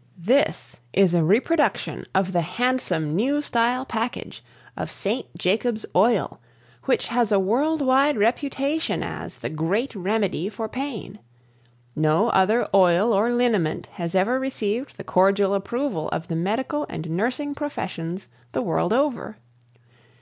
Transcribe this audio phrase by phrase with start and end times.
[0.34, 4.42] ]This is a reproduction of the handsome New Style Package
[4.76, 5.28] of ST.
[5.38, 6.40] JACOBS OIL
[6.86, 11.20] which has a world wide reputation as The Great Remedy For Pain
[11.94, 17.08] No other oil or liniment has ever received the cordial approval of the medical and
[17.08, 19.36] nursing professions the world over.